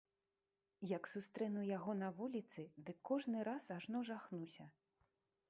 Як 0.91 1.03
сустрэну 1.11 1.65
яго 1.77 1.91
на 1.99 2.09
вуліцы, 2.21 2.65
дык 2.89 2.97
кожны 3.11 3.45
раз 3.51 3.63
ажно 3.79 4.03
жахнуся. 4.11 4.69